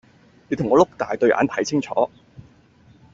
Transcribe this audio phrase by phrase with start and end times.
[0.49, 2.09] 你同我碌大對眼睇清楚